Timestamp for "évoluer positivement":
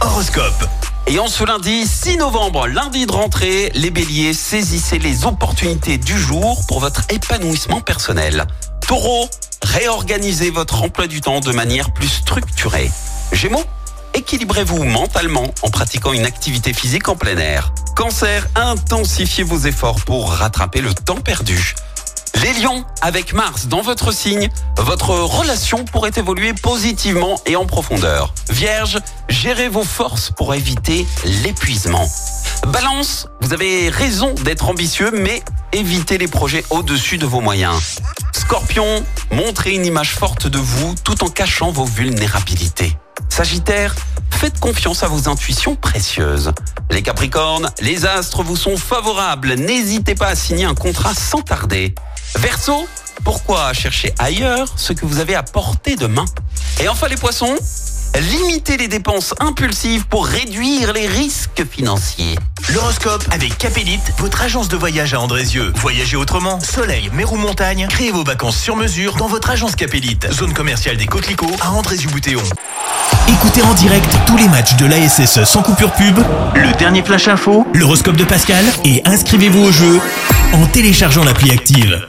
26.16-27.40